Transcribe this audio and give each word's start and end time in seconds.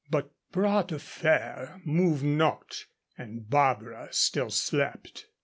But 0.09 0.31
Bras 0.51 0.85
de 0.87 0.97
Fer 0.97 1.79
moved 1.85 2.23
not 2.23 2.85
and 3.19 3.47
Barbara 3.47 4.07
still 4.09 4.49
slept. 4.49 5.27